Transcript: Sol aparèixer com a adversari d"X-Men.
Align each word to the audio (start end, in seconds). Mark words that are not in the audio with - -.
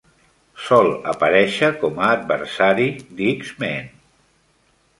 Sol 0.67 0.89
aparèixer 1.11 1.69
com 1.85 2.01
a 2.07 2.09
adversari 2.15 2.89
d"X-Men. 3.21 3.95